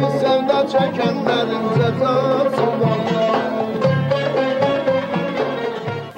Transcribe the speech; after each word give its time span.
ki 0.00 0.10
sevda 0.20 0.58
çəkənlərin 0.72 1.64
cəzası. 1.76 2.66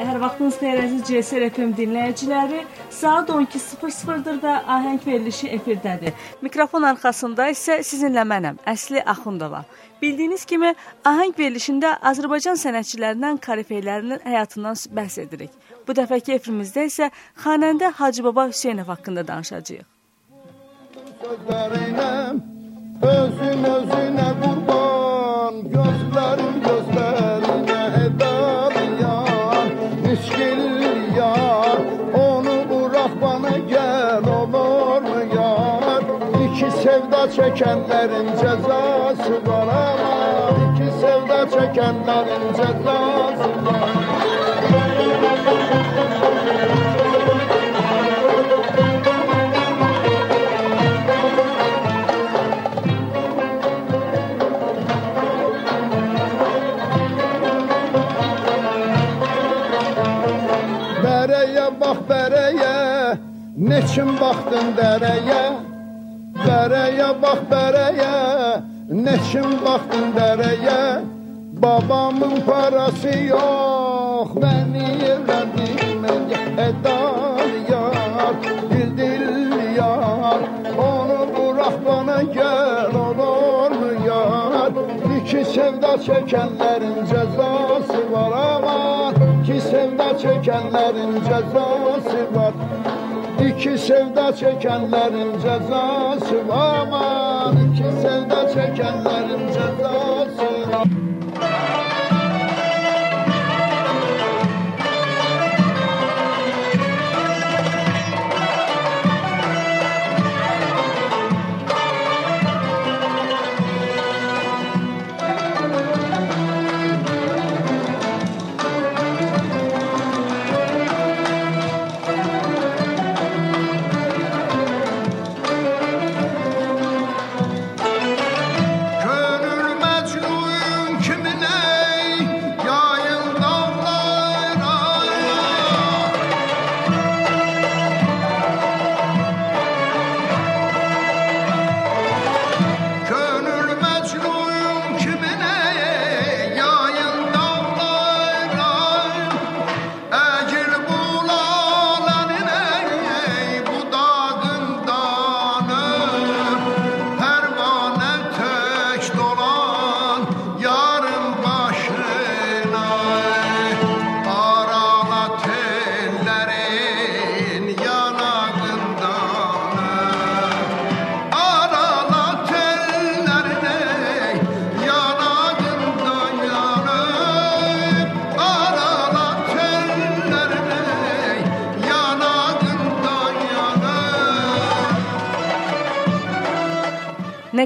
Əgər 0.03 0.19
vaxtınız 0.23 0.59
xeyir 0.61 0.83
əziz 0.85 1.01
CSR 1.09 1.47
FM 1.49 1.73
dinləyiciləri, 1.79 2.61
saat 2.91 3.33
12:00-dır 3.35 4.39
və 4.45 4.55
ahəng 4.77 5.01
verilişi 5.07 5.51
efirdədir. 5.57 6.15
Mikrofon 6.47 6.87
arxasında 6.93 7.49
isə 7.55 7.81
sizinlə 7.89 8.27
mənəm, 8.35 8.61
Əsli 8.75 9.03
Axundova. 9.15 9.65
Bildiyiniz 10.03 10.45
kimi, 10.45 10.75
ahəng 11.07 11.35
verilişində 11.39 11.97
Azərbaycan 12.13 12.59
sənətçilərindən 12.63 13.43
korifeylərinin 13.47 14.23
həyatından 14.27 14.79
bəhs 14.95 15.19
edirik. 15.27 15.51
Bu 15.87 15.95
dəfəki 15.99 16.39
efrimizdə 16.39 16.87
isə 16.91 17.11
xanəndə 17.45 17.91
Hacı 17.99 18.25
Baba 18.31 18.47
Hüseynov 18.51 18.95
haqqında 18.95 19.27
danışacağıq. 19.27 19.87
Sözlərinə 21.23 22.62
özün 23.03 23.65
özünə 23.67 24.29
qurban, 24.43 25.57
gözlərin 25.75 26.59
gözlərinə 26.67 27.81
edal 28.05 28.77
yar, 29.01 29.71
nişkil 30.05 30.63
yar, 31.17 31.83
onu 32.23 32.57
burax 32.71 33.19
bana 33.23 33.55
gəl, 33.73 34.31
olur 34.39 35.03
mu 35.09 35.21
yar? 35.35 36.09
İki 36.45 36.71
sevda 36.81 37.23
çəkənlərin 37.37 38.35
cəzası 38.43 39.37
var 39.47 39.77
ama, 39.83 40.17
iki 40.67 40.91
sevda 41.01 41.41
çəkənlərin 41.57 42.51
cəzası 42.61 43.55
var. 43.67 44.22
Baxdın 64.63 64.77
dərəyə? 64.77 65.43
Bərəyə 66.43 67.09
bax 67.23 67.41
bərəyə, 67.51 68.15
neçin 68.89 69.59
baxdın 69.65 70.13
dərəyə? 70.17 71.03
Babamın 71.63 72.43
parası 72.47 73.15
yox, 73.31 74.35
məni 74.35 74.87
yerlədim 75.03 76.05
edal 76.59 77.53
yar, 77.71 78.35
dil 78.71 78.91
dil 78.97 79.77
yar, 79.77 80.43
onu 80.77 81.21
burax 81.35 81.77
bana 81.87 82.23
gəl, 82.35 82.95
olur 83.07 83.71
mu 83.79 83.93
yar? 84.07 84.73
İki 85.19 85.45
sevda 85.55 85.95
çəkənlərin 86.07 87.05
cəzası 87.11 88.01
var 88.13 88.33
aman, 88.47 89.23
iki 89.43 89.61
sevda 89.61 90.11
çəkənlərin 90.23 91.21
cəzası 91.29 92.27
var. 92.35 92.92
İki 93.43 93.73
sevda 93.79 94.29
çəkənlərin 94.39 95.33
cəzası 95.43 96.39
var 96.49 96.77
aman, 96.83 97.57
iki 97.65 97.91
sevda 98.03 98.41
çəkənlərin 98.55 99.45
cəzası 99.57 100.51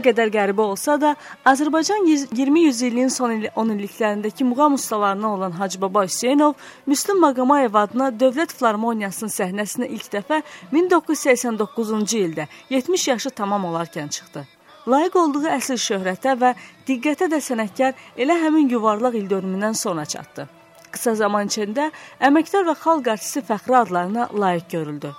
qədər 0.06 0.30
qəribə 0.32 0.64
olsa 0.64 0.96
da, 1.00 1.14
Azərbaycan 1.44 2.06
20 2.06 2.64
yüzilliyin 2.66 3.12
son 3.12 3.34
il 3.36 3.48
10 3.54 3.72
illiklərindəki 3.76 4.46
muğam 4.48 4.78
ustalarından 4.78 5.30
olan 5.30 5.56
Hacı 5.58 5.80
Baba 5.80 6.04
Hüseynov 6.04 6.54
Müslüm 6.86 7.20
Maqomayev 7.20 7.74
adına 7.74 8.10
Dövlət 8.20 8.54
Filarmoniyasının 8.56 9.32
səhnəsinə 9.34 9.90
ilk 9.98 10.10
dəfə 10.12 10.42
1989-cu 10.72 12.22
ildə 12.22 12.46
70 12.70 13.08
yaşı 13.08 13.30
tamam 13.30 13.64
olarkən 13.64 14.08
çıxdı. 14.08 14.46
Layiq 14.86 15.18
olduğu 15.18 15.48
əsl 15.50 15.80
şöhrətə 15.82 16.36
və 16.38 16.52
diqqətə 16.86 17.26
də 17.32 17.42
sənətkar 17.42 17.96
elə 18.16 18.38
həmin 18.44 18.70
yuvarlaq 18.70 19.18
ildönümündən 19.18 19.74
sonra 19.74 20.06
çatdı. 20.06 20.46
Qısa 20.94 21.16
zaman 21.18 21.50
içində 21.50 21.90
əməkdar 22.22 22.70
və 22.70 22.78
xalq 22.84 23.14
artisti 23.16 23.42
fəxri 23.50 23.76
adlarına 23.82 24.28
layiq 24.32 24.70
görüldü. 24.78 25.14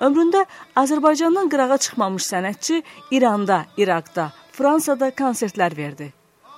Ömründə 0.00 0.46
Azərbaycandan 0.80 1.50
qırağa 1.52 1.76
çıxmamış 1.84 2.24
sənətçi 2.32 2.76
İranda, 3.12 3.66
İraqda, 3.76 4.30
Fransada 4.52 5.10
konsertlər 5.10 5.76
verdi. 5.76 6.12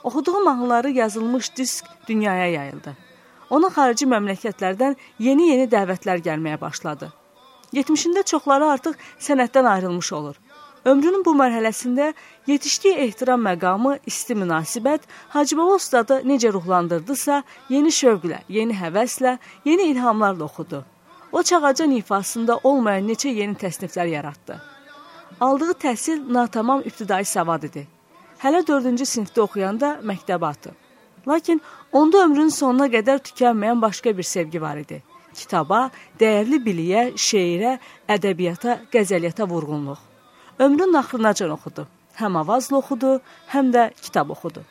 Oxuduğu 0.04 0.40
mahnıları 0.44 0.90
yazılmış 0.90 1.56
disk 1.56 1.84
dünyaya 2.08 2.46
yayıldı. 2.46 2.92
Ona 3.50 3.66
xarici 3.66 4.06
məmləkətlərdən 4.06 4.94
yeni-yeni 5.18 5.66
dəvətlər 5.74 6.22
gəlməyə 6.28 6.60
başladı. 6.60 7.10
70-də 7.74 8.22
çoxları 8.30 8.70
artıq 8.76 8.94
sənətdən 9.18 9.68
ayrılmış 9.74 10.12
olur. 10.12 10.38
Ömrünün 10.84 11.24
bu 11.26 11.34
mərhələsində 11.34 12.12
yetişdiyi 12.46 12.94
ehtiram 13.08 13.42
məqamı, 13.42 13.98
isti 14.06 14.38
münasibət 14.38 15.10
Hacı 15.34 15.58
Baba 15.58 15.74
ustadı 15.82 16.22
necə 16.22 16.52
ruhlandırdısa, 16.52 17.42
yeni 17.68 17.90
şövqlə, 17.90 18.42
yeni 18.48 18.78
həvəslə, 18.78 19.38
yeni 19.64 19.90
ilhamlarla 19.90 20.44
oxudu. 20.44 20.84
O 21.32 21.42
çağacan 21.42 21.90
ifasında 21.90 22.58
olmayan 22.62 23.08
neçə 23.08 23.28
yeni 23.28 23.56
təsniflər 23.56 24.08
yaratdı. 24.08 24.60
Aldığı 25.40 25.72
təhsil 25.72 26.32
natamam 26.34 26.80
ibtidai 26.84 27.24
savad 27.24 27.62
idi. 27.62 27.86
Hələ 28.42 28.60
4-cü 28.68 29.06
sinifdə 29.06 29.40
oxuyanda 29.40 29.94
məktəbə 30.04 30.48
atıb. 30.50 30.76
Lakin 31.28 31.60
onda 31.92 32.24
ömrünün 32.24 32.52
sonuna 32.52 32.88
qədər 32.92 33.22
tükənməyən 33.28 33.80
başqa 33.82 34.16
bir 34.18 34.28
sevgi 34.28 34.60
var 34.60 34.76
idi. 34.76 35.02
Kitaba, 35.34 35.90
dəyərli 36.20 36.58
biliyə, 36.66 37.04
şeirə, 37.16 37.78
ədəbiyyata, 38.08 38.78
qəzəliyyata 38.92 39.48
vurğunluq. 39.48 39.98
Ömrün 40.58 40.94
axırınacan 41.00 41.50
oxudu. 41.56 41.86
Həm 42.20 42.36
avazla 42.42 42.76
oxudu, 42.76 43.20
həm 43.54 43.72
də 43.72 43.90
kitab 44.02 44.30
oxudu. 44.30 44.64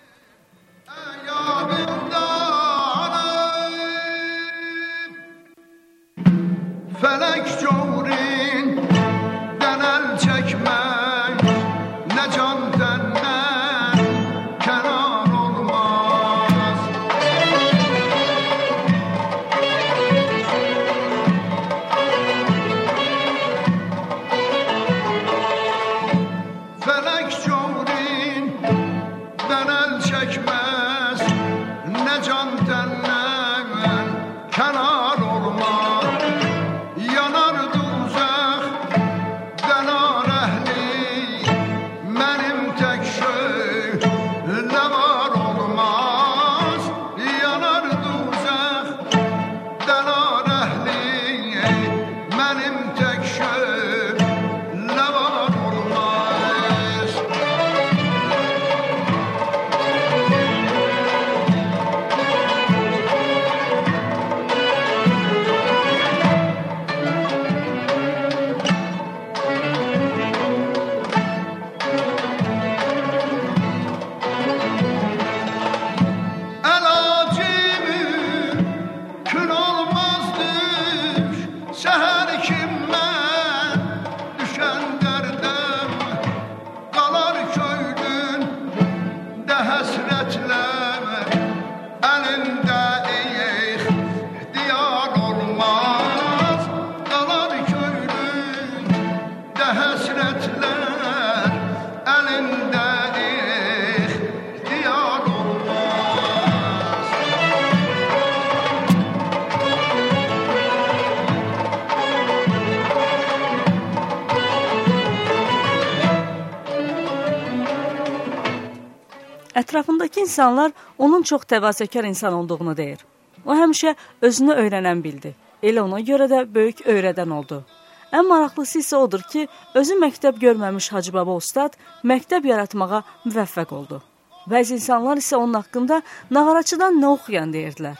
İnsanlar 120.21 120.71
onun 120.97 121.21
çox 121.21 121.41
təvazökar 121.41 122.07
insan 122.07 122.33
olduğunu 122.33 122.77
deyir. 122.77 123.05
O 123.45 123.55
həmişə 123.57 123.95
özünü 124.21 124.57
öyrənən 124.63 125.03
bildi. 125.03 125.35
Elə 125.63 125.81
ona 125.81 125.99
görə 125.99 126.27
də 126.29 126.43
böyük 126.53 126.85
öyrədən 126.85 127.33
oldu. 127.33 127.63
Ən 128.11 128.27
maraqlısı 128.27 128.81
isə 128.81 128.97
odur 128.97 129.21
ki, 129.31 129.47
özü 129.75 129.95
məktəb 130.01 130.39
görməmiş 130.39 130.91
Hacı 130.91 131.13
Baba 131.13 131.35
ustad 131.35 131.77
məktəb 132.03 132.47
yaratmağa 132.47 133.03
müvəffəq 133.25 133.73
oldu. 133.73 134.01
Bəzi 134.49 134.75
insanlar 134.79 135.21
isə 135.21 135.35
onun 135.37 135.53
haqqında 135.59 136.01
nağaraçıdan 136.31 136.97
nə 137.01 137.07
oxuyan 137.15 137.53
deyirdilər. 137.53 137.97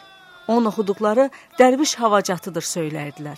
Onun 0.47 0.71
oxuduqları 0.71 1.29
dərviş 1.59 1.95
havacatıdır 2.01 2.65
söyləyirdilər. 2.73 3.37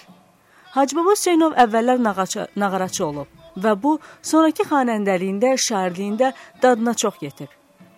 Hacı 0.74 0.95
Baba 0.97 1.12
Hüseynov 1.13 1.57
əvvəllər 1.65 2.03
nağaçı, 2.03 2.47
nağaraçı 2.56 3.06
olub 3.06 3.27
və 3.57 3.75
bu 3.83 4.00
sonrakı 4.21 4.65
xanəndəliyində, 4.69 5.53
şairliyində 5.68 6.31
dadına 6.62 6.94
çox 6.94 7.21
yetib. 7.21 7.51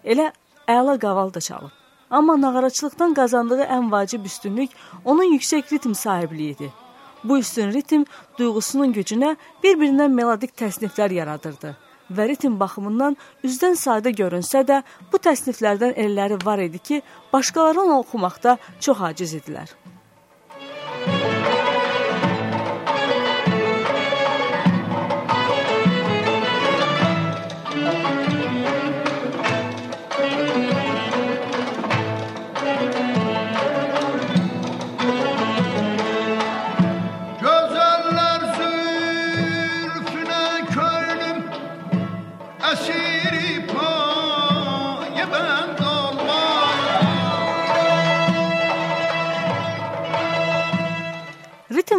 Elə 0.03 0.31
əla 0.67 1.00
qaval 1.00 1.33
da 1.33 1.41
çalıb. 1.41 1.71
Amma 2.09 2.41
nağaraçılıqdan 2.41 3.13
qazandığı 3.13 3.63
ən 3.77 3.91
vacib 3.91 4.25
üstünlük 4.25 4.69
onun 5.06 5.33
yüksək 5.35 5.71
ritm 5.73 5.94
sahibliyi 5.94 6.56
idi. 6.56 6.71
Bu 7.23 7.38
üstün 7.38 7.71
ritm 7.73 8.03
duyğusunun 8.38 8.94
gücünə 8.94 9.35
bir-birindən 9.63 10.13
melodik 10.13 10.53
təsniflər 10.57 11.13
yaradırdı 11.13 11.75
və 12.12 12.27
ritm 12.29 12.59
baxımından 12.59 13.17
üzdən 13.44 13.77
sadə 13.79 14.13
görünsə 14.13 14.62
də, 14.67 14.81
bu 15.12 15.17
təsniflərdən 15.17 15.95
elləri 15.97 16.38
var 16.45 16.62
idi 16.62 16.79
ki, 16.79 17.01
başqalarının 17.33 17.97
oxumaqda 18.00 18.57
çox 18.79 19.01
aciz 19.01 19.33
idilər. 19.41 19.73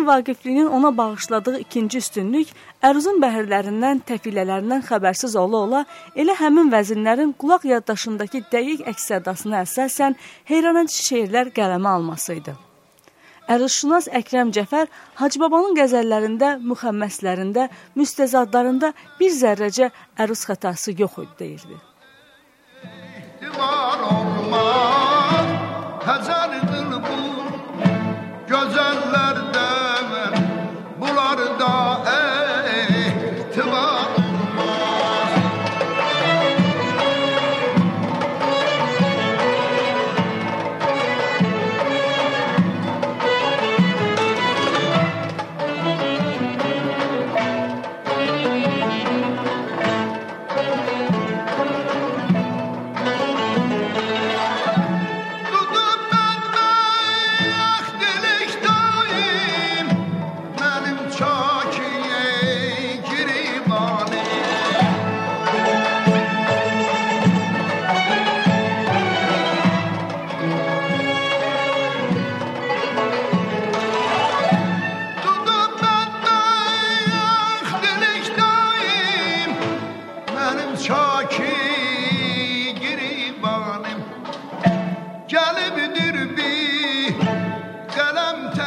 Vaqiflinin 0.07 0.67
ona 0.67 0.97
bağışladığı 0.97 1.59
ikinci 1.59 1.99
üstünlük 1.99 2.53
əruzun 2.83 3.19
bəhirlərindən, 3.23 4.03
təfilələrindən 4.09 4.85
xəbərsiz 4.89 5.37
ola-ola 5.39 5.85
elə 6.15 6.37
həmin 6.41 6.71
vəzinlərin 6.73 7.33
qulaq 7.41 7.67
yaddaşındakı 7.71 8.45
dəqiq 8.53 8.85
əks-sədasına 8.93 9.65
əsasən 9.67 10.17
heyranedici 10.51 11.03
şeirlər 11.09 11.51
qələmə 11.57 11.97
alması 11.99 12.39
idi. 12.41 12.55
Əruzşünas 13.47 14.09
Əkrəm 14.21 14.51
Cəfər 14.55 14.89
Hacıbabanın 15.21 15.77
qəzəllərində, 15.79 16.57
müxəmməslərində, 16.67 17.69
müstəzadlarında 17.95 18.93
bir 19.21 19.35
zərrəcə 19.41 19.93
əruz 20.19 20.43
xətası 20.51 20.97
yox 20.99 21.21
idi 21.23 21.35
deyirdi. 21.43 21.79
Divar 23.43 24.03
olmaz, 24.11 25.53
həzərdir 26.09 26.66
O 88.57 88.63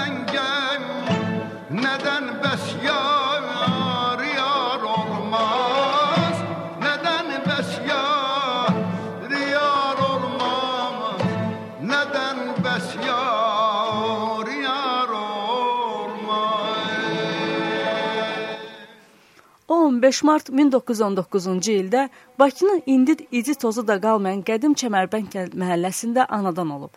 15 19.87 20.23
mart 20.23 20.49
1919-cu 20.49 21.71
ildə 21.71 22.09
Bakının 22.39 22.81
indi 22.85 23.17
izi 23.31 23.55
tozu 23.55 23.87
da 23.87 23.97
qalmayan 24.01 24.45
qədim 24.45 24.77
Çəmərbənd 24.77 25.57
məhəlləsində 25.57 26.29
anadan 26.29 26.77
olub. 26.77 26.93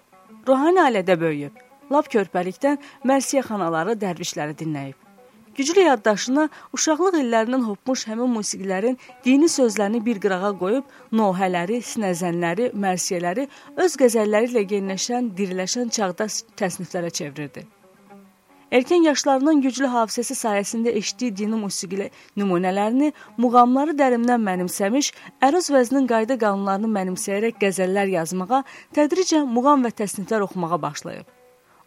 Ruhani 0.49 0.81
ailədə 0.85 1.21
böyüyüb. 1.21 1.72
Lap 1.93 2.09
körpəlikdən 2.13 2.79
mərsiyəxanaları, 3.09 3.97
dərvişləri 4.01 4.59
dinləyib. 4.59 4.99
Güclü 5.57 5.83
yaddaşına 5.85 6.47
uşaqlıq 6.73 7.19
illərindən 7.19 7.67
hopmuş 7.67 8.07
həmin 8.09 8.31
musiqilərin 8.33 8.97
dini 9.25 9.51
sözlərini 9.53 10.01
bir 10.07 10.21
qırağa 10.25 10.53
qoyub, 10.63 10.87
nohələri, 11.21 11.83
sinəzənləri, 11.85 12.71
mərsiyələri 12.85 13.45
öz 13.85 13.97
qəzəlləri 14.01 14.49
ilə 14.55 14.63
genləşən, 14.71 15.29
diriləşən 15.37 15.93
çağda 15.93 16.29
təsniflərə 16.61 17.11
çevirirdi. 17.19 17.67
Erkən 18.73 19.05
yaşlarının 19.05 19.61
güclü 19.61 19.91
hafizəsi 19.93 20.39
sayəsində 20.39 20.97
eşitdiyi 21.03 21.37
dini 21.37 21.61
musiqili 21.61 22.09
nümunələrini, 22.41 23.13
muğamları 23.37 23.93
dərindən 23.99 24.41
mənimsəmiş, 24.49 25.13
əruz 25.45 25.69
vəzninin 25.75 26.09
qayda 26.15 26.39
qanunlarını 26.41 26.89
mənimsəyərək 26.97 27.61
qəzəllər 27.61 28.17
yazmağa, 28.17 28.65
tədricən 28.97 29.45
muğam 29.59 29.85
və 29.85 29.93
təsniflər 30.01 30.49
oxumağa 30.49 30.81
başlayıb. 30.89 31.42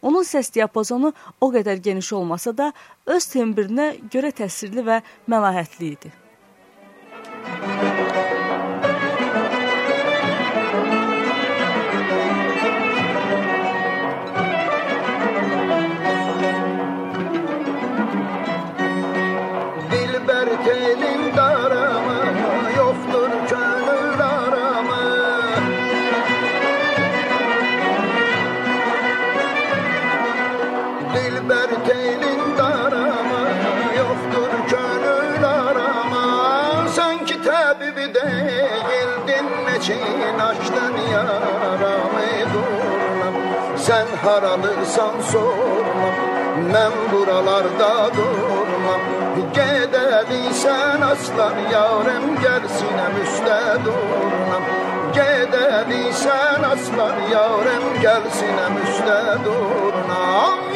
Onun 0.06 0.22
səs 0.22 0.52
diapazonu 0.54 1.10
o 1.42 1.48
qədər 1.50 1.80
geniş 1.82 2.12
olmasa 2.14 2.52
da, 2.54 2.70
öz 3.10 3.26
tembrinə 3.32 3.88
görə 4.12 4.30
təsirli 4.42 4.84
və 4.86 5.00
məlahətli 5.32 5.90
idi. 5.96 6.12
Sen 43.86 44.06
haralırsan 44.24 45.20
sorma 45.32 46.10
Ben 46.74 46.92
buralarda 47.12 48.10
durmam. 48.16 49.00
Gedediysen 49.54 51.00
aslan 51.00 51.54
yarım 51.72 52.34
Gelsinem 52.42 53.22
üstte 53.24 53.84
durmam. 53.84 54.62
Gedediysen 55.14 56.62
aslan 56.62 57.16
yarım 57.32 58.00
Gelsinem 58.02 58.76
üstte 58.84 59.44
durmam 59.44 60.75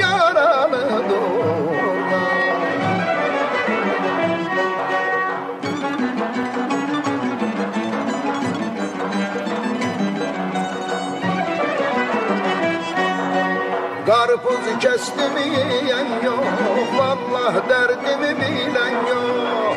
Karpuz 14.31 14.79
kestim 14.81 15.37
yiyen 15.37 16.07
yok 16.25 16.45
Vallah 16.99 17.69
derdimi 17.69 18.37
bilen 18.41 18.95
yok. 19.11 19.77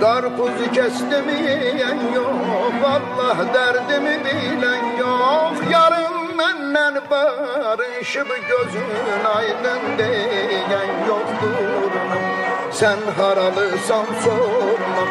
Karpuz 0.00 0.72
kestim 0.74 1.28
yiyen 1.28 1.98
yok 2.14 2.34
Vallah 2.82 3.54
derdimi 3.54 4.18
bilen 4.24 4.96
yok. 4.98 5.52
Yarın 5.72 6.36
menden 6.36 6.94
barışıp 7.10 8.28
gözün 8.28 9.24
aydın 9.34 9.98
diyen 9.98 11.06
yoktur. 11.08 11.90
Sen 12.72 12.98
haralısan 13.16 14.06
sorma 14.24 15.06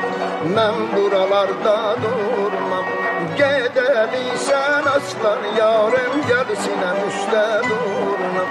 Ben 0.56 0.74
buralarda 0.96 1.96
durmam 2.02 3.09
Gedemisen 3.40 4.84
aslan 4.84 5.40
yarım 5.58 6.28
gel 6.28 6.56
sinem 6.56 7.00
üstte 7.10 7.70
durulam 7.70 8.50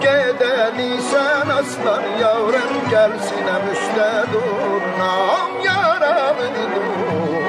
Gedemisen 0.00 1.48
aslan 1.48 2.02
yarım 2.20 2.90
gel 2.90 3.10
sinem 3.18 3.72
üstte 3.72 4.32
durulam 4.32 5.50
Yaramı 5.64 6.48
dur 6.54 7.45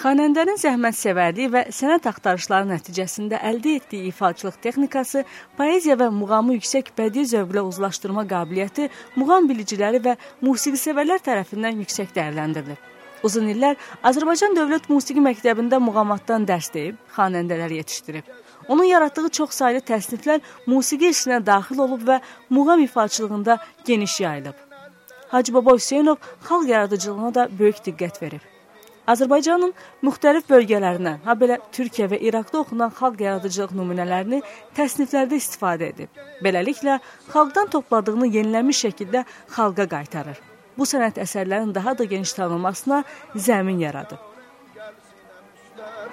Xanəndənin 0.00 0.56
zəhmətsevərliyi 0.56 1.50
və 1.52 1.60
sənət 1.76 2.06
axtarışları 2.08 2.64
nəticəsində 2.70 3.36
əldə 3.44 3.74
etdiyi 3.76 4.08
ifaçılıq 4.08 4.54
texnikası, 4.64 5.26
poeziya 5.58 5.98
və 6.00 6.06
muğamı 6.16 6.54
yüksək 6.54 6.86
bədii 6.96 7.26
zövqlə 7.34 7.60
uzlaşdırma 7.68 8.22
qabiliyyəti 8.30 8.86
muğam 9.20 9.48
biliciləri 9.50 9.98
və 10.06 10.14
musiqisevərlər 10.46 11.20
tərəfindən 11.26 11.82
yüksək 11.84 12.14
dəyərləndirilir. 12.16 12.78
Uzun 13.28 13.50
illər 13.52 13.76
Azərbaycan 14.08 14.56
Dövlət 14.56 14.88
Musiqi 14.88 15.20
Məktəbində 15.20 15.82
muğamatdan 15.84 16.46
dərs 16.48 16.70
deyib, 16.72 16.96
xanəndələr 17.16 17.74
yetişdirib. 17.76 18.30
Onun 18.72 18.88
yaratdığı 18.88 19.28
çoxsaylı 19.36 19.82
təsniflər 19.90 20.40
musiqi 20.64 21.10
işinə 21.12 21.42
daxil 21.44 21.84
olub 21.84 22.06
və 22.08 22.22
muğam 22.48 22.86
ifaçılığında 22.86 23.58
geniş 23.84 24.20
yayılıb. 24.20 24.56
Hacı 25.28 25.54
Baba 25.54 25.76
Hüseynov 25.76 26.16
xalq 26.48 26.72
yaradıcılığına 26.72 27.34
da 27.34 27.48
böyük 27.58 27.84
diqqət 27.84 28.22
verib. 28.22 28.49
Azərbaycanın 29.10 29.72
müxtəlif 30.06 30.44
bölgələrindən, 30.50 31.22
ha 31.24 31.34
belə 31.38 31.56
Türkiyə 31.74 32.06
və 32.12 32.18
İraqda 32.28 32.60
oxunan 32.60 32.92
xalq 32.94 33.24
yaradıcılıq 33.24 33.72
nümunələrini 33.74 34.38
təsniflərdə 34.76 35.40
istifadə 35.40 35.88
edib. 35.90 36.20
Beləliklə, 36.44 37.00
xalqdan 37.32 37.72
topladığını 37.74 38.30
yenilənmiş 38.36 38.84
şəkildə 38.84 39.24
xalqa 39.56 39.88
qaytarır. 39.94 40.38
Bu 40.78 40.86
sənət 40.86 41.18
əsərlərinin 41.24 41.74
daha 41.74 41.96
da 41.98 42.04
geniş 42.12 42.32
tanınmasına 42.38 43.02
zəmin 43.34 43.82
yaradıb. 43.82 44.22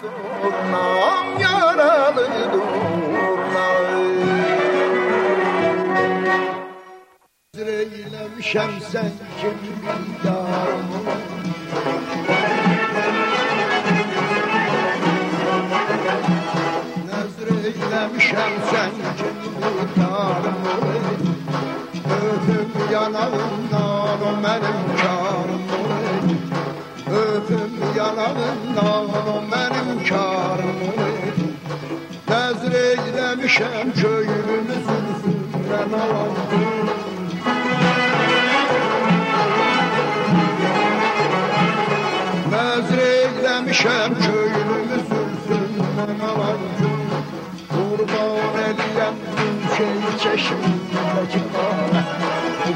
Durnam 0.01 1.39
yaralı 1.41 2.27
durnam 2.53 3.77
Zireylemişem 7.55 8.71
sen 8.91 9.11
kim 9.41 9.57
yarımı 10.25 11.26
düşersen 18.27 18.91
kim 19.17 19.35
tutar 19.61 20.39
mı? 20.39 20.55
Öpüm 22.05 22.91
yanağından 22.93 24.43
benim 24.43 24.97
canım 25.03 25.61
Öpüm 27.07 27.71
yanağından 27.97 28.46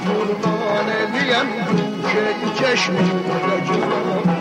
Kurban 0.05 0.87
eliyem 0.87 1.47
gün 1.47 2.11
şey 2.11 2.55
çeşmindeki 2.59 3.79
bana 3.91 4.37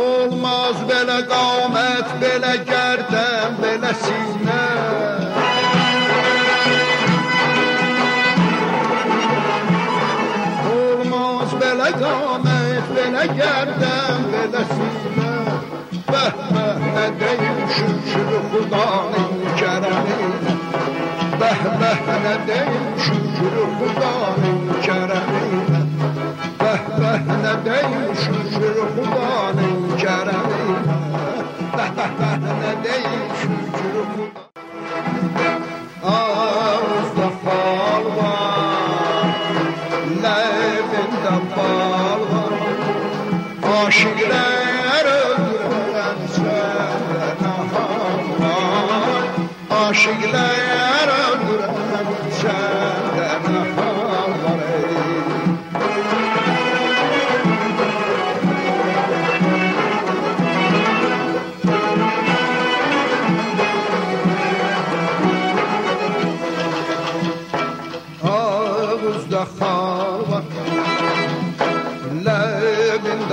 Olmaz 0.00 0.76
belə 0.88 1.18
qamət, 1.30 2.08
belə 2.22 2.54
gərdəm, 2.70 3.58
belə 3.62 3.92
sinə 4.02 4.62
Olmaz 10.72 11.54
belə 11.62 11.90
qamət, 12.02 12.90
belə 12.96 13.24
gərdəm, 13.38 14.26
belə 14.32 14.64
sinə 14.74 15.30
Bəh, 16.10 16.42
bəh, 16.54 16.84
nə 16.96 17.06
deyim 17.20 17.62
şükür 17.76 18.42
xudanın 18.50 19.33
kərəminə 19.33 19.33
Bəh, 21.44 21.64
bəh, 21.80 21.98
nə 22.24 22.34
deyim 22.48 22.86
şükür 23.04 23.56
xudanın 23.76 24.62
kərəminə 24.86 25.80
Bəh, 26.62 26.88
bəh, 27.02 27.28
nə 27.44 27.52
deyim 27.68 28.08
şükür 28.24 28.53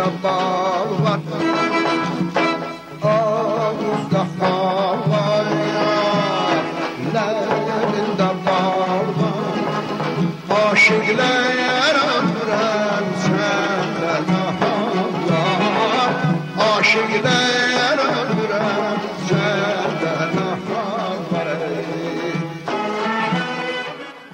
Ağuzda 0.02 0.24
bal 0.24 1.04
var. 1.04 1.20
Ağuzda 3.04 4.26
bal 4.42 5.00
var 5.12 5.46
Lerlerinde 7.14 8.30
bal 8.46 9.08
var? 9.20 9.56
Aşıklar 10.72 11.96
ömrem 12.18 13.06
senden 13.24 14.28
ahallar 14.44 16.14
Aşıklar 16.80 17.98
ömrem 18.22 19.00
senden 19.30 20.36
ahallar 20.50 21.48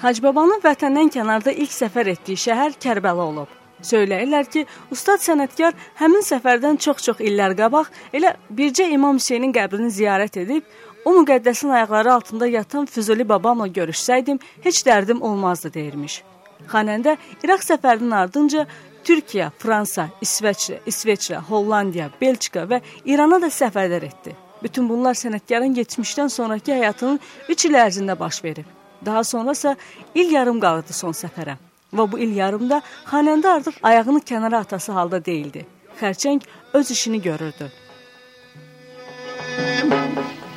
Hacbaba'nın 0.01 0.59
vətəndən 0.63 1.11
kənarda 1.11 1.51
ilk 1.51 1.71
səfər 1.81 2.15
etdiyi 2.15 2.37
şəhər 2.47 2.77
Kərbəla 2.83 3.23
olub. 3.31 3.66
Söyləyirlər 3.85 4.47
ki, 4.49 4.65
ustad 4.91 5.21
sənətkar 5.21 5.75
həmin 5.99 6.23
səfərdən 6.25 6.79
çox-çox 6.81 7.21
illər 7.21 7.53
qabaq 7.57 7.91
elə 8.17 8.33
bircə 8.49 8.87
İmam 8.89 9.19
Hüseynin 9.21 9.53
qəbrini 9.53 9.91
ziyarət 9.93 10.39
edib, 10.41 10.63
o 11.05 11.13
müqəddəsin 11.19 11.73
ayaqları 11.75 12.13
altında 12.13 12.47
yatan 12.47 12.85
Füzuli 12.85 13.29
babamla 13.29 13.67
görüşsəydim, 13.67 14.39
heç 14.63 14.81
dərdim 14.87 15.21
olmazdı 15.21 15.73
deyirmiş. 15.73 16.23
Xanəndə 16.71 17.17
İraq 17.45 17.61
səfərinin 17.67 18.15
ardınca 18.17 18.65
Türkiyə, 19.07 19.51
Fransa, 19.61 20.09
İsveçrə, 20.25 20.81
İsveçrə, 20.89 21.43
Hollandiya, 21.49 22.09
Belçika 22.21 22.65
və 22.67 22.81
İrana 23.05 23.39
da 23.41 23.51
səfərlər 23.53 24.09
etdi. 24.09 24.33
Bütün 24.63 24.89
bunlar 24.89 25.15
sənətkarın 25.15 25.77
keçmişdən 25.77 26.33
sonrakı 26.33 26.73
həyatının 26.73 27.21
3 27.47 27.69
il 27.69 27.79
ərzində 27.85 28.17
baş 28.19 28.43
verib. 28.43 28.65
Daha 29.05 29.23
sonra 29.23 29.53
isə 29.53 29.77
il 30.15 30.33
yarım 30.33 30.59
qalırdı 30.59 30.97
son 30.97 31.13
səfərə. 31.13 31.59
Və 31.93 32.05
bu 32.11 32.19
il 32.19 32.35
yarımda 32.35 32.81
xanəndə 33.11 33.53
artıq 33.59 33.79
ayağını 33.83 34.21
kənara 34.31 34.63
atası 34.65 34.91
halda 34.91 35.23
değildi. 35.25 35.65
Xərçəng 36.01 36.41
öz 36.73 36.91
işini 36.91 37.21
görürdü. 37.21 37.71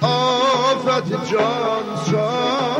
Afət 0.03 1.11
can 1.31 1.89
cananam 2.11 2.80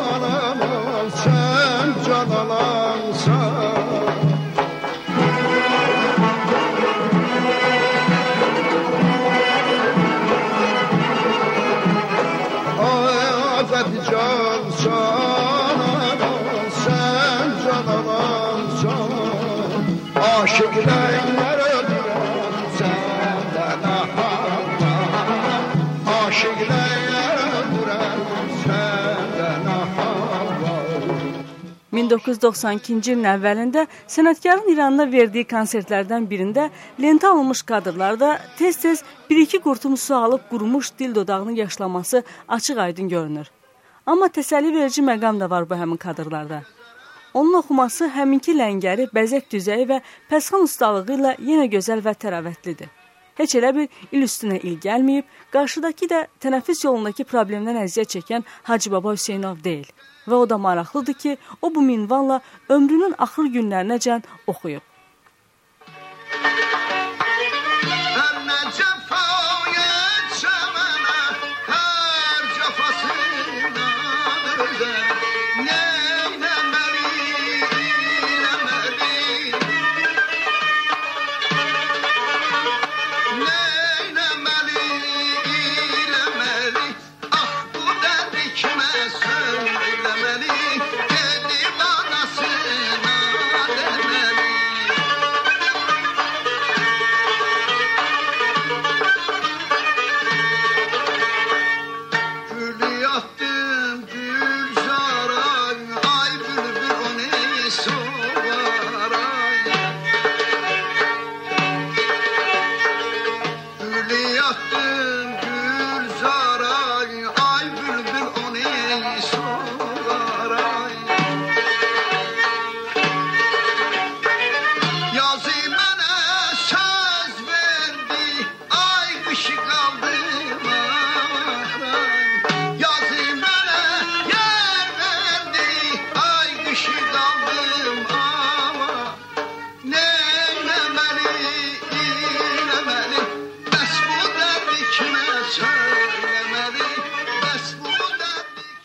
1992-ci 31.93 33.13
ilin 33.13 33.27
əvvəlində 33.33 33.87
sənətkarın 34.07 34.69
İranda 34.73 35.07
verdiyi 35.11 35.47
konsertlərdən 35.51 36.29
birində 36.31 36.69
lentə 37.03 37.31
alınmış 37.33 37.63
kadrlarda 37.67 38.37
tez-tez 38.59 39.03
bir-iki 39.31 39.59
qurtum 39.65 39.97
su 39.97 40.15
alıb 40.15 40.47
qurumuş 40.51 40.93
dil 40.99 41.15
dodağını 41.15 41.53
yaşlaması 41.53 42.23
açıq-aydın 42.49 43.09
görünür. 43.09 43.51
Amma 44.07 44.27
təsəlli 44.27 44.75
verici 44.75 45.03
məqam 45.03 45.41
da 45.41 45.51
var 45.51 45.71
bu 45.71 45.75
həmin 45.75 45.97
kadrlarda. 45.97 46.63
Onun 47.35 47.59
oxuması 47.59 48.09
həminki 48.15 48.55
ləngəri, 48.59 49.11
bəzək 49.15 49.51
düzəyi 49.51 49.87
və 49.91 50.01
pəsxan 50.31 50.67
ustalığı 50.67 51.19
ilə 51.19 51.37
yenə 51.39 51.67
gözəl 51.75 52.03
və 52.07 52.15
təravətlidir. 52.15 53.00
Heç 53.41 53.55
elə 53.57 53.71
bir 53.73 53.87
il 54.13 54.25
üstünə 54.27 54.59
il 54.69 54.75
gəlməyib, 54.85 55.25
qarşıdakı 55.55 56.09
da 56.13 56.19
tənəffüs 56.45 56.83
yolundakı 56.85 57.25
problemdən 57.31 57.79
əziyyət 57.87 58.13
çəkən 58.19 58.45
Hacı 58.69 58.93
Baba 58.93 59.15
Hüseynov 59.17 59.63
deyil. 59.65 59.89
Və 60.29 60.37
o 60.37 60.49
da 60.51 60.59
maraqlıdır 60.61 61.17
ki, 61.23 61.37
o 61.63 61.75
bu 61.75 61.81
minvanla 61.81 62.41
ömrünün 62.69 63.17
axır 63.19 63.49
günlərinəcən 63.57 64.29
oxuyub. 64.47 64.85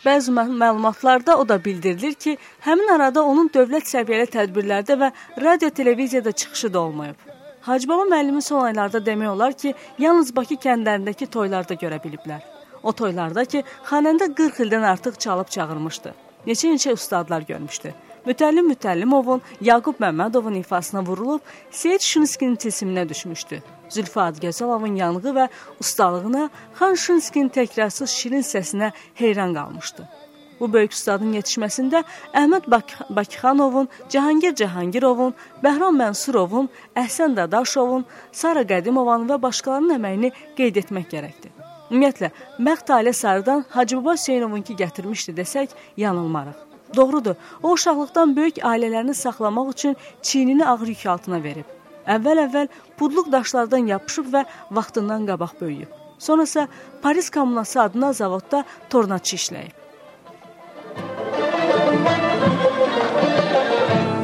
Bəzi 0.06 0.30
mə- 0.30 0.58
məlumatlarda 0.62 1.34
o 1.36 1.48
da 1.48 1.56
bildirilir 1.64 2.12
ki, 2.14 2.36
həmin 2.66 2.92
arada 2.94 3.22
onun 3.26 3.48
dövlət 3.54 3.88
səviyyəli 3.90 4.28
tədbirlərdə 4.34 4.94
və 5.00 5.08
radio 5.42 5.70
televiziyada 5.70 6.32
çıxışı 6.32 6.72
da 6.74 6.80
olmayıb. 6.80 7.16
Hacıbaba 7.66 8.04
müəllimi 8.12 8.42
son 8.42 8.64
aylarda 8.64 9.00
demək 9.06 9.28
olar 9.28 9.52
ki, 9.52 9.74
yalnız 9.98 10.36
Bakı 10.36 10.54
kəndlərindəki 10.66 11.26
toylarda 11.26 11.74
görə 11.74 11.98
biliblər. 12.04 12.44
O 12.82 12.92
toylarda 12.92 13.44
ki, 13.44 13.64
xanəndə 13.90 14.30
40 14.34 14.60
ildən 14.66 14.86
artıq 14.92 15.18
çalıb 15.18 15.50
çağırmışdı. 15.56 16.14
Neçə-neçə 16.46 16.92
ustadlar 16.92 17.42
görmüşdü. 17.48 17.94
Mütəllim 18.26 18.66
Mütəllimovun, 18.72 19.40
Yaqub 19.60 20.00
Məmmədovun 20.02 20.58
ifasına 20.58 21.02
vurulub, 21.06 21.40
Seyid 21.70 22.00
Şunskinin 22.00 22.56
tilsiminə 22.56 23.08
düşmüşdü. 23.08 23.62
Zülfü 23.88 24.20
Adgəzalovun 24.20 24.96
yanığı 24.98 25.34
və 25.38 25.48
ustalığına, 25.80 26.48
Xan 26.78 26.94
Şunskinin 26.94 27.48
təkrarsız 27.54 28.10
şirin 28.10 28.42
səsinə 28.42 28.90
heyran 29.14 29.54
qalmışdı. 29.54 30.08
Bu 30.60 30.72
böyük 30.72 30.92
ustadın 30.92 31.36
yetişməsində 31.36 32.02
Əhməd 32.34 32.66
Bak 32.70 32.98
Bakıxanovun, 33.10 33.88
Cahangir 34.08 34.54
Cahangirovun, 34.54 35.34
Bəhram 35.62 36.02
Mənsurovun, 36.02 36.68
Əhsən 36.96 37.36
Dadaşovun, 37.36 38.06
Sara 38.32 38.66
Qədimovanın 38.66 39.30
və 39.30 39.42
başqalarının 39.42 40.00
əməyini 40.00 40.32
qeyd 40.58 40.82
etmək 40.82 41.10
gərəkdir. 41.14 41.52
Ümumiyyətlə, 41.90 42.32
Bəxt 42.58 42.90
Ailə 42.90 43.12
Sarıdan 43.12 43.64
Hacıbaba 43.70 44.16
Hüseynovunki 44.18 44.74
gətirmişdi 44.74 45.36
desək, 45.36 45.76
yanılmarıq. 45.96 46.65
Doğrudur, 46.96 47.34
o 47.62 47.72
uşaqlıqdan 47.72 48.36
böyük 48.36 48.58
ailələrini 48.58 49.14
saxlamaq 49.14 49.70
üçün 49.70 49.96
çiynini 50.22 50.66
ağır 50.66 50.88
yük 50.88 51.06
altına 51.06 51.42
verib. 51.42 51.64
Əvvəl-əvvəl 52.06 52.68
pudluq 52.98 53.32
daşlardan 53.32 53.90
yapışıb 53.92 54.28
və 54.34 54.44
vaxtından 54.70 55.26
qabaq 55.26 55.56
böyüyüb. 55.60 55.90
Sonra 56.18 56.46
isə 56.46 56.68
Paris 57.02 57.30
Kommunası 57.30 57.82
adına 57.82 58.12
zavodda 58.12 58.64
tornatçı 58.90 59.36
işləyib. 59.36 59.74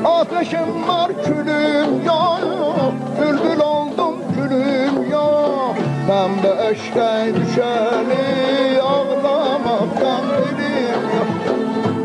Ateşim 0.05 0.89
var 0.89 1.11
külüm 1.25 2.05
yok 2.05 2.95
Bülbül 3.21 3.61
oldum 3.61 4.15
külüm 4.35 5.11
yok 5.11 5.77
Ben 6.09 6.43
de 6.43 6.71
eşke 6.71 7.29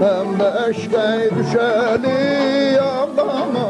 Pembe 0.07 0.69
eşkey 0.69 1.29
düşeli 1.37 2.73
yavdama 2.75 3.66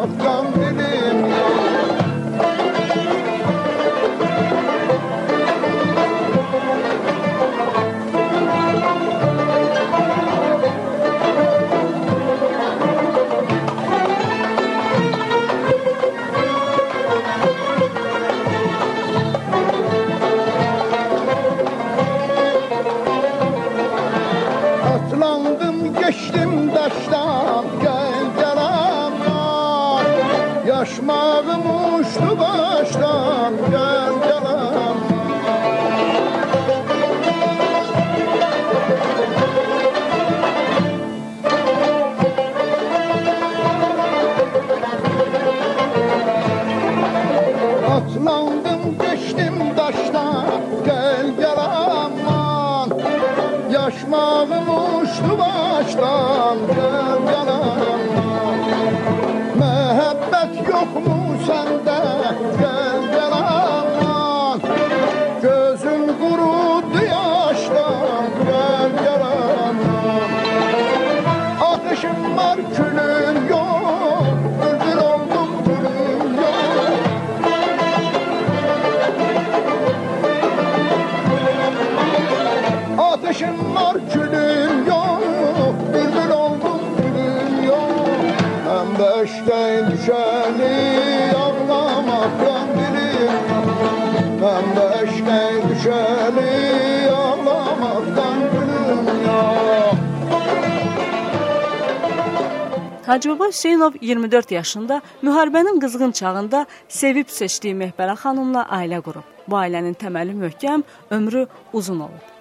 Hacıbaba 103.07 103.47
Hüseynov 103.47 103.91
24 104.01 104.51
yaşında 104.51 105.01
müharibənin 105.23 105.79
qızğın 105.79 106.11
çağında 106.11 106.65
sevib 106.89 107.29
seçdiyi 107.31 107.75
Mehbələ 107.75 108.15
xanımla 108.19 108.65
ailə 108.67 108.99
qurub. 109.05 109.23
Bu 109.47 109.55
ailənin 109.55 109.95
təməli 109.95 110.35
möhkəm, 110.35 110.83
ömrü 111.11 111.47
uzun 111.73 111.99
olub. 111.99 112.36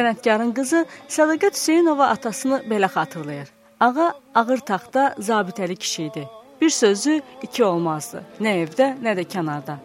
Sənətkarın 0.00 0.54
qızı 0.56 0.78
Sədaqət 1.12 1.58
Hüseynova 1.58 2.06
atasını 2.14 2.62
belə 2.70 2.88
xatırlayır. 2.88 3.48
Ağa 3.80 4.06
ağır 4.34 4.60
taxta 4.70 5.02
zabitəli 5.18 5.76
kişi 5.76 6.02
idi. 6.02 6.22
Bir 6.60 6.70
sözü 6.70 7.20
iki 7.42 7.64
olmazdı. 7.64 8.22
Nə 8.40 8.54
evdə, 8.62 8.86
nə 9.04 9.12
də 9.18 9.26
kənarda. 9.34 9.76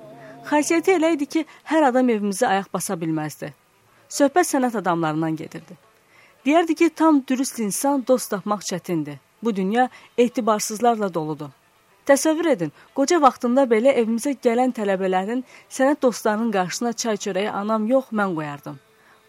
Xasiyyəti 0.47 0.93
elə 0.95 1.09
idi 1.17 1.27
ki, 1.33 1.43
hər 1.71 1.89
adam 1.89 2.13
evimizə 2.15 2.47
ayaq 2.47 2.71
basa 2.73 2.95
bilməzdi. 3.01 3.51
Söhbət 4.19 4.53
sənət 4.53 4.79
adamlarından 4.79 5.35
gedirdi. 5.35 5.75
Deyərdi 6.45 6.79
ki, 6.79 6.89
tam 6.95 7.19
dürüst 7.27 7.59
insan 7.59 8.07
dost 8.07 8.31
tapmaq 8.31 8.63
çətindir. 8.71 9.19
Bu 9.43 9.55
dünya 9.55 9.89
etibarsızlarla 10.17 11.13
doludur. 11.13 11.51
Təsəvvür 12.07 12.53
edin, 12.55 12.71
qoca 12.95 13.19
vaxtında 13.19 13.67
belə 13.67 13.91
evimizə 13.99 14.37
gələn 14.47 14.71
tələbələrin, 14.79 15.43
sənət 15.69 16.01
dostlarının 16.07 16.55
qarşısına 16.55 16.93
çay 16.93 17.23
çörəyi 17.27 17.51
anam 17.51 17.91
yox, 17.91 18.13
mən 18.15 18.39
qoyardım. 18.39 18.84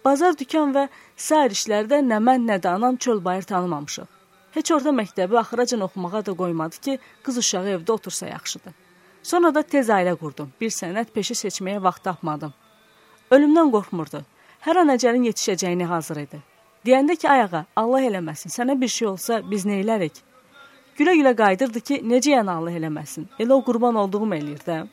Bazar 0.06 0.36
dükan 0.38 0.70
və 0.70 0.84
sair 1.18 1.50
işlərdə 1.50 1.98
nə 2.06 2.20
mən, 2.22 2.44
nə 2.46 2.60
də 2.62 2.76
anam 2.76 2.94
çöl 2.96 3.18
bayır 3.24 3.42
tanımamışıq. 3.50 4.06
Heç 4.54 4.70
orta 4.76 4.92
məktəbi 4.94 5.38
axıracan 5.40 5.80
oxumağa 5.86 6.20
da 6.26 6.34
qoymadı 6.42 6.78
ki, 6.84 6.98
qız 7.24 7.38
uşağı 7.42 7.72
evdə 7.72 7.92
otursa 7.92 8.26
yaxşıdır. 8.26 8.76
Sonra 9.22 9.50
da 9.54 9.62
tez 9.62 9.90
ailə 9.90 10.14
qurdum. 10.20 10.52
Bir 10.60 10.70
sənət 10.70 11.10
peşə 11.16 11.34
seçməyə 11.40 11.82
vaxt 11.82 12.04
tapmadım. 12.06 12.54
Ölümdən 13.34 13.72
qorxmurdu. 13.74 14.22
Hər 14.66 14.80
an 14.84 14.94
əcəlin 14.94 15.26
yetişəcəyini 15.26 15.90
hazır 15.90 16.22
idi. 16.22 16.40
Deyəndə 16.86 17.16
ki, 17.18 17.28
ayağa, 17.34 17.64
Allah 17.76 18.06
eləməsin, 18.06 18.54
sənə 18.54 18.78
bir 18.80 18.92
şey 18.98 19.08
olsa 19.08 19.40
biz 19.50 19.66
nə 19.66 19.80
elərik? 19.82 20.22
Gülə-gülə 21.00 21.34
qayıdırdı 21.42 21.80
ki, 21.88 22.00
necə 22.12 22.36
yəni 22.36 22.54
Allah 22.54 22.78
eləməsin? 22.78 23.26
Elə 23.42 23.58
o 23.58 23.64
qurban 23.66 23.98
olduğum 24.04 24.30
eləyir 24.38 24.62
də. 24.70 24.84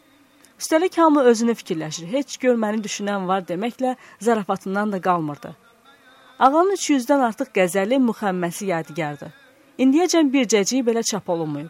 Üstəlik 0.63 0.97
hamı 0.97 1.23
özünü 1.23 1.51
fikirləşir. 1.59 2.05
Heç 2.07 2.37
gör 2.39 2.55
məni 2.55 2.77
düşünən 2.83 3.25
var 3.27 3.41
deməklə 3.47 3.95
zarafatından 4.23 4.93
da 4.93 4.99
qalmırdı. 5.01 5.49
Ağanın 6.39 6.77
300-dən 6.77 7.23
artıq 7.25 7.49
qəzəli 7.57 7.97
müxəmməsi 8.03 8.69
yadigardır. 8.69 9.33
İndiyəcən 9.77 10.31
bir 10.33 10.47
cəciyi 10.53 10.85
belə 10.87 11.03
çap 11.03 11.27
olunmayıb. 11.29 11.67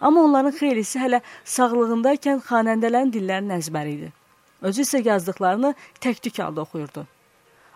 Amma 0.00 0.24
onların 0.26 0.56
xeylisi 0.58 0.98
hələ 1.04 1.22
sağlığındaykən 1.54 2.42
xanəndələrin 2.48 3.14
dillərinin 3.14 3.60
əzbəri 3.60 3.94
idi. 3.98 4.10
Özü 4.62 4.88
isə 4.88 5.04
yazdıqlarını 5.06 5.74
tək-tük 6.00 6.42
halda 6.42 6.66
oxuyurdu. 6.66 7.06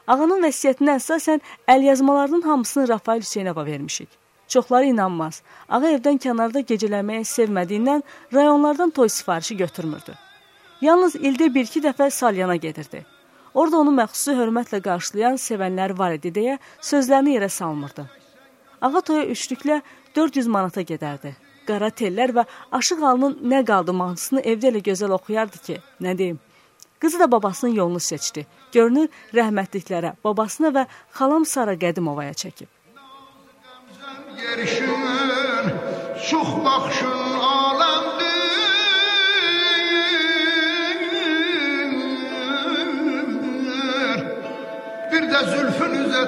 Ağanın 0.07 0.42
vəsiyyətinə 0.48 0.98
əsasən 0.98 1.46
əlyazmalarının 1.76 2.42
hamısını 2.42 2.88
Rafael 2.88 3.20
Hüseynova 3.20 3.66
vermişik. 3.66 4.09
Çoxları 4.48 4.90
inanmaz. 4.90 5.42
Ağa 5.68 5.87
evdən 5.94 6.18
kənarda 6.29 6.66
gecələməyi 6.74 7.33
sevmədiyindən 7.38 8.02
rayonlardan 8.35 8.90
toy 8.90 9.09
sifarişi 9.09 9.57
götürmürdü. 9.57 10.25
Yalnız 10.80 11.14
ildə 11.16 11.48
bir-iki 11.54 11.80
dəfə 11.80 12.10
Salyana 12.10 12.56
gedirdi. 12.56 13.04
Orada 13.54 13.78
onu 13.80 13.94
məxsusi 13.96 14.36
hörmətlə 14.36 14.82
qarşılayan 14.84 15.40
sevənlər 15.40 15.96
var 15.98 16.18
idi 16.18 16.32
deyə 16.38 16.58
sözlərini 16.84 17.38
yerə 17.38 17.48
salmırdı. 17.48 18.04
Ağa 18.80 19.00
toya 19.00 19.24
üçlüklə 19.32 19.80
400 20.16 20.46
manata 20.46 20.82
gedərdi. 20.82 21.34
qara 21.66 21.90
tellər 21.90 22.32
və 22.36 22.44
Aşıq 22.78 23.02
Alının 23.02 23.38
Nə 23.52 23.62
qaldı 23.66 23.94
mahnısını 24.00 24.44
evdə 24.52 24.70
elə 24.70 24.82
gözəl 24.88 25.14
oxuyardı 25.18 25.62
ki, 25.66 25.80
nə 26.00 26.14
deyim. 26.18 26.38
Qızı 27.00 27.20
da 27.20 27.30
babasının 27.32 27.74
yolunu 27.74 28.00
seçdi. 28.00 28.46
Görünür, 28.72 29.08
rəhmətliklərə, 29.34 30.14
babasına 30.24 30.72
və 30.76 30.86
xalam 31.18 31.44
Sara 31.44 31.74
Qədimovaya 31.74 32.34
çəkib. 32.42 32.70
Yerişin, 34.42 34.90
çox 36.28 36.48
baxışın 36.64 37.25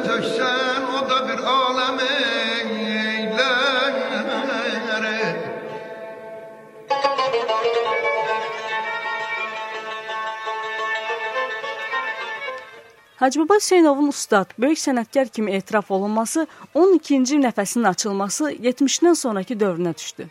töksən, 0.07 0.89
o 0.97 1.03
da 1.11 1.19
bir 1.29 1.39
aləm 1.55 2.03
eylər. 2.07 2.49
Hacıbaba 13.19 13.55
Hüseynovun 13.55 14.09
ustad, 14.09 14.53
böyük 14.59 14.79
sənətkar 14.79 15.29
kimi 15.29 15.51
etiraf 15.53 15.91
olunması, 15.91 16.47
onun 16.75 16.95
ikinci 16.95 17.41
nəfəsinin 17.43 17.89
açılması 17.89 18.53
70-dən 18.53 19.15
sonrakı 19.15 19.57
dövrünə 19.59 19.97
düşdü. 19.99 20.29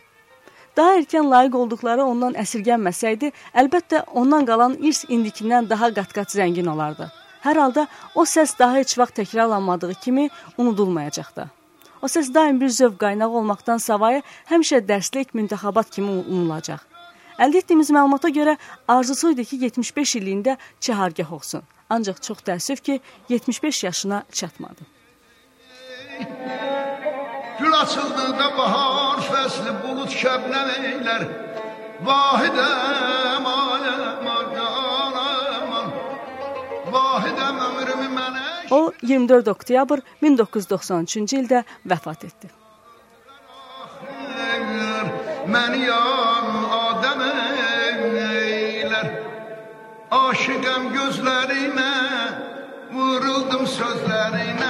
Daha 0.76 0.94
erkən 1.02 1.28
layiq 1.30 1.58
olduqları 1.60 2.04
ondan 2.04 2.32
əsirgənməsəydi, 2.40 3.32
əlbəttə 3.54 4.06
ondan 4.14 4.48
qalan 4.48 4.80
irs 4.80 5.04
indikindən 5.04 5.68
daha 5.68 5.92
qat-qat 6.00 6.32
zəngin 6.32 6.70
olardı. 6.72 7.10
Hər 7.44 7.60
halda 7.62 7.86
o 8.14 8.24
səs 8.26 8.56
daha 8.58 8.80
heç 8.80 8.96
vaxt 8.98 9.18
təkrarlanmadığı 9.20 9.94
kimi 10.02 10.28
unudulmayacaq 10.58 11.30
da. 11.36 11.48
O 12.02 12.06
səs 12.06 12.32
daim 12.34 12.60
bir 12.60 12.68
zövq 12.68 12.98
qaynağı 12.98 13.30
olmaqdan 13.40 13.82
savayı 13.82 14.22
həmişə 14.50 14.82
dərslik 14.90 15.34
müntəxabat 15.38 15.90
kimi 15.94 16.20
unulacaq. 16.20 16.84
Əldə 17.38 17.62
etdiyimiz 17.62 17.90
məlumata 17.94 18.30
görə 18.34 18.56
arzusu 18.90 19.32
idi 19.34 19.44
ki, 19.46 19.56
75 19.64 20.14
illiyində 20.18 20.56
çahargah 20.80 21.32
olsun. 21.32 21.62
Ancaq 21.90 22.22
çox 22.22 22.42
təəssüf 22.46 22.82
ki, 22.82 23.00
75 23.28 23.84
yaşına 23.84 24.22
çatmadı. 24.32 24.82
Gül 27.58 27.74
açıldı 27.80 28.26
da 28.38 28.48
bahar 28.58 29.22
fəsli 29.30 29.72
bulut 29.82 30.10
şəbnəm 30.22 30.68
eylər. 30.90 31.24
Vahidəm 32.06 33.46
aləm 33.46 33.67
O 38.70 38.92
24 39.02 39.48
oktyabr 39.48 40.02
1993-cü 40.22 41.38
ildə 41.42 41.62
vəfat 41.88 42.24
etdi. 42.28 42.50
Məni 45.48 45.86
yan 45.86 46.48
adəm 46.76 47.22
eylər 47.24 49.08
Aşıqəm 50.18 50.90
gözlərinə 50.92 51.92
Vuruldum 52.92 53.64
sözlərinə 53.78 54.68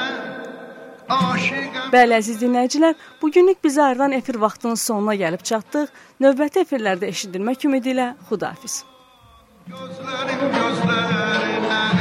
Bəli, 1.89 2.19
əziz 2.19 2.37
dinləyicilər, 2.43 2.97
bu 3.23 3.31
günlük 3.33 3.63
bizə 3.65 3.87
ayrılan 3.87 4.13
efir 4.13 4.37
vaxtının 4.43 4.77
sonuna 4.77 5.15
gəlib 5.17 5.41
çatdıq. 5.51 5.89
Növbəti 6.21 6.61
efirlərdə 6.67 7.09
eşidilmək 7.15 7.65
ümidi 7.71 7.95
ilə 7.97 8.11
Xudafiz. 8.29 8.83
gözlərim 9.73 10.45
gözlərim 10.59 11.98